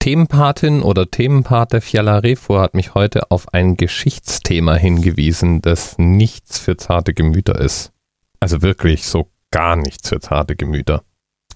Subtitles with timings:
[0.00, 6.78] Themenpatin oder Themenpate Fiala Refur hat mich heute auf ein Geschichtsthema hingewiesen, das nichts für
[6.78, 7.92] zarte Gemüter ist.
[8.40, 11.02] Also wirklich so gar nichts für zarte Gemüter.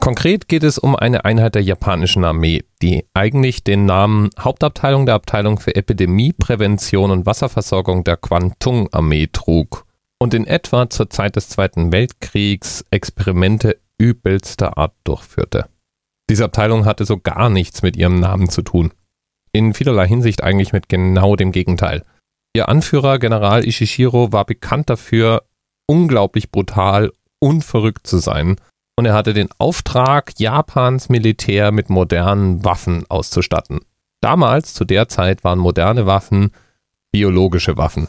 [0.00, 5.14] Konkret geht es um eine Einheit der japanischen Armee, die eigentlich den Namen Hauptabteilung der
[5.14, 9.86] Abteilung für Epidemieprävention und Wasserversorgung der Kwantung-Armee trug
[10.18, 15.66] und in etwa zur Zeit des Zweiten Weltkriegs Experimente übelster Art durchführte.
[16.32, 18.94] Diese Abteilung hatte so gar nichts mit ihrem Namen zu tun.
[19.52, 22.06] In vielerlei Hinsicht eigentlich mit genau dem Gegenteil.
[22.54, 25.42] Ihr Anführer, General Ishishiro, war bekannt dafür,
[25.84, 28.56] unglaublich brutal und verrückt zu sein
[28.96, 33.80] und er hatte den Auftrag, Japans Militär mit modernen Waffen auszustatten.
[34.22, 36.52] Damals, zu der Zeit, waren moderne Waffen
[37.10, 38.08] biologische Waffen.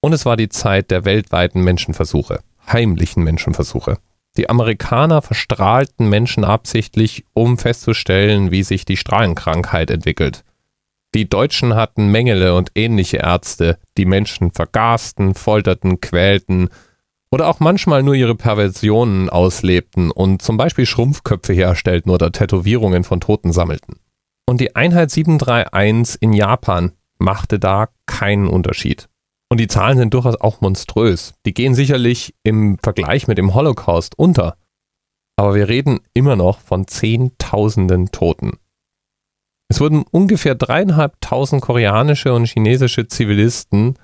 [0.00, 3.98] Und es war die Zeit der weltweiten Menschenversuche, heimlichen Menschenversuche.
[4.40, 10.44] Die Amerikaner verstrahlten Menschen absichtlich, um festzustellen, wie sich die Strahlenkrankheit entwickelt.
[11.14, 16.70] Die Deutschen hatten Mengele und ähnliche Ärzte, die Menschen vergasten, folterten, quälten
[17.30, 23.20] oder auch manchmal nur ihre Perversionen auslebten und zum Beispiel Schrumpfköpfe herstellten oder Tätowierungen von
[23.20, 23.96] Toten sammelten.
[24.46, 29.10] Und die Einheit 731 in Japan machte da keinen Unterschied.
[29.50, 31.34] Und die Zahlen sind durchaus auch monströs.
[31.44, 34.56] Die gehen sicherlich im Vergleich mit dem Holocaust unter.
[35.36, 38.58] Aber wir reden immer noch von Zehntausenden Toten.
[39.68, 43.98] Es wurden ungefähr dreieinhalbtausend koreanische und chinesische Zivilisten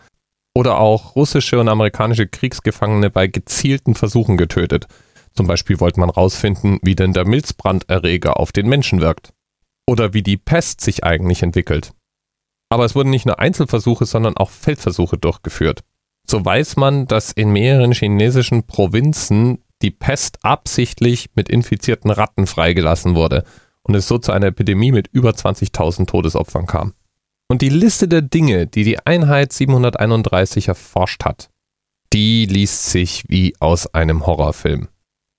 [0.55, 4.87] oder auch russische und amerikanische Kriegsgefangene bei gezielten Versuchen getötet.
[5.35, 9.33] Zum Beispiel wollte man herausfinden, wie denn der Milzbranderreger auf den Menschen wirkt.
[9.87, 11.93] Oder wie die Pest sich eigentlich entwickelt.
[12.69, 15.83] Aber es wurden nicht nur Einzelversuche, sondern auch Feldversuche durchgeführt.
[16.29, 23.15] So weiß man, dass in mehreren chinesischen Provinzen die Pest absichtlich mit infizierten Ratten freigelassen
[23.15, 23.45] wurde
[23.83, 26.95] und es so zu einer Epidemie mit über 20.000 Todesopfern kam.
[27.49, 31.51] Und die Liste der Dinge, die die Einheit 731 erforscht hat,
[32.13, 34.89] die liest sich wie aus einem Horrorfilm.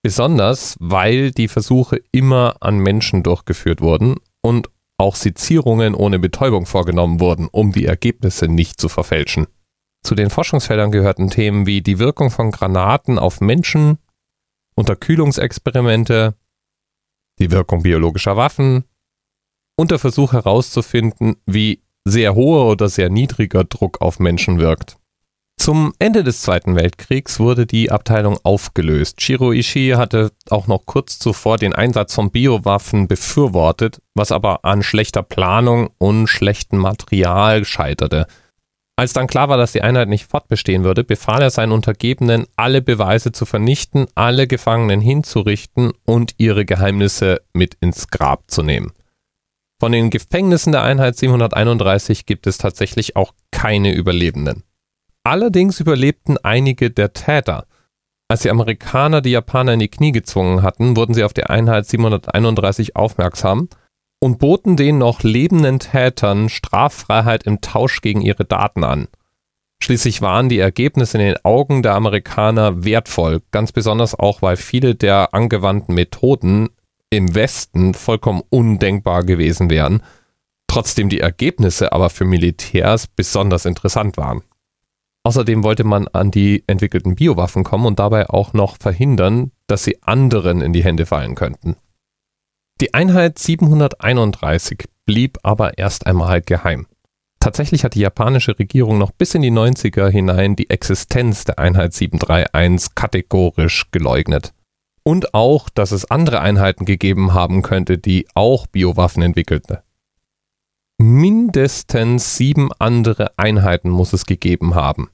[0.01, 7.19] Besonders, weil die Versuche immer an Menschen durchgeführt wurden und auch Sezierungen ohne Betäubung vorgenommen
[7.19, 9.47] wurden, um die Ergebnisse nicht zu verfälschen.
[10.03, 13.97] Zu den Forschungsfeldern gehörten Themen wie die Wirkung von Granaten auf Menschen,
[14.75, 16.35] Unterkühlungsexperimente,
[17.39, 18.85] die Wirkung biologischer Waffen
[19.75, 24.97] und der Versuch herauszufinden, wie sehr hoher oder sehr niedriger Druck auf Menschen wirkt.
[25.67, 29.22] Zum Ende des Zweiten Weltkriegs wurde die Abteilung aufgelöst.
[29.22, 34.81] Shiro Ishii hatte auch noch kurz zuvor den Einsatz von Biowaffen befürwortet, was aber an
[34.81, 38.27] schlechter Planung und schlechtem Material scheiterte.
[38.95, 42.81] Als dann klar war, dass die Einheit nicht fortbestehen würde, befahl er seinen Untergebenen, alle
[42.81, 48.94] Beweise zu vernichten, alle Gefangenen hinzurichten und ihre Geheimnisse mit ins Grab zu nehmen.
[49.81, 54.63] Von den Gefängnissen der Einheit 731 gibt es tatsächlich auch keine Überlebenden.
[55.27, 57.65] Allerdings überlebten einige der Täter.
[58.29, 61.85] Als die Amerikaner die Japaner in die Knie gezwungen hatten, wurden sie auf die Einheit
[61.85, 63.67] 731 aufmerksam
[64.21, 69.09] und boten den noch lebenden Tätern Straffreiheit im Tausch gegen ihre Daten an.
[69.83, 74.95] Schließlich waren die Ergebnisse in den Augen der Amerikaner wertvoll, ganz besonders auch, weil viele
[74.95, 76.69] der angewandten Methoden
[77.09, 80.03] im Westen vollkommen undenkbar gewesen wären,
[80.67, 84.41] trotzdem die Ergebnisse aber für Militärs besonders interessant waren.
[85.23, 90.01] Außerdem wollte man an die entwickelten Biowaffen kommen und dabei auch noch verhindern, dass sie
[90.01, 91.75] anderen in die Hände fallen könnten.
[92.79, 96.88] Die Einheit 731 blieb aber erst einmal geheim.
[97.39, 101.94] Tatsächlich hat die japanische Regierung noch bis in die 90er hinein die Existenz der Einheit
[101.94, 104.53] 731 kategorisch geleugnet
[105.07, 109.77] und auch, dass es andere Einheiten gegeben haben könnte, die auch Biowaffen entwickelten.
[110.99, 115.09] Mindestens sieben andere Einheiten muss es gegeben haben.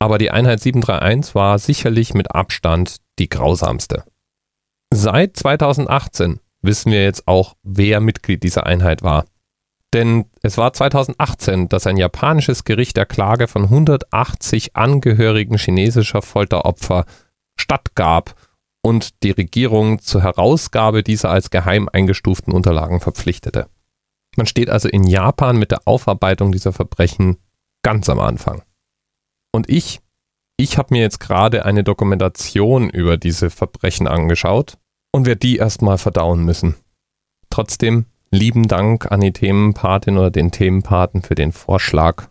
[0.00, 4.04] Aber die Einheit 731 war sicherlich mit Abstand die grausamste.
[4.92, 9.24] Seit 2018 wissen wir jetzt auch, wer Mitglied dieser Einheit war.
[9.92, 17.06] Denn es war 2018, dass ein japanisches Gericht der Klage von 180 Angehörigen chinesischer Folteropfer
[17.56, 18.34] stattgab
[18.82, 23.68] und die Regierung zur Herausgabe dieser als geheim eingestuften Unterlagen verpflichtete.
[24.36, 27.38] Man steht also in Japan mit der Aufarbeitung dieser Verbrechen
[27.82, 28.62] ganz am Anfang.
[29.52, 30.00] Und ich,
[30.56, 34.78] ich habe mir jetzt gerade eine Dokumentation über diese Verbrechen angeschaut
[35.12, 36.74] und werde die erstmal verdauen müssen.
[37.50, 42.28] Trotzdem lieben Dank an die Themenpatin oder den Themenpaten für den Vorschlag.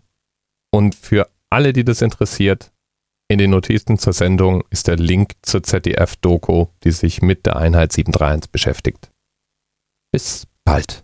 [0.70, 2.72] Und für alle, die das interessiert,
[3.28, 7.92] in den Notizen zur Sendung ist der Link zur ZDF-Doku, die sich mit der Einheit
[7.92, 9.10] 731 beschäftigt.
[10.12, 11.03] Bis bald.